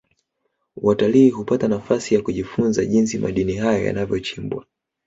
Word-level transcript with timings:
watalii 0.75 1.29
hupata 1.29 1.67
nafasi 1.67 2.15
ya 2.15 2.21
kujifunza 2.21 2.85
jinsi 2.85 3.17
madini 3.17 3.55
hayo 3.55 3.85
yanavyochimbwa 3.85 4.65